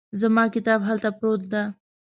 [0.19, 1.63] زما کتاب هلته پروت ده